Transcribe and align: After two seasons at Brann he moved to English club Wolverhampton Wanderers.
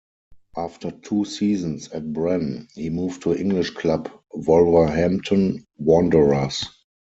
After 0.57 0.89
two 0.89 1.25
seasons 1.25 1.89
at 1.89 2.11
Brann 2.11 2.67
he 2.73 2.89
moved 2.89 3.21
to 3.21 3.35
English 3.39 3.69
club 3.75 4.09
Wolverhampton 4.33 5.67
Wanderers. 5.77 6.65